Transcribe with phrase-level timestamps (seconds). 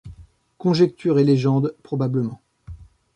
[0.57, 2.41] Conjectures et légendes probablement.